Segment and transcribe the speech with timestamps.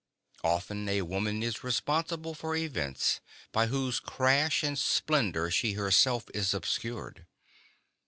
[0.43, 3.19] Often a woman is responsible for events
[3.51, 7.27] by whose crash and splendor she herself is obscured.